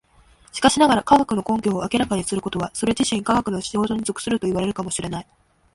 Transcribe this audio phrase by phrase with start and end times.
[0.51, 5.27] しかしながら、科学の根拠を明らかにすることはそれ自身科学の仕事に属するといわれるかも知れない。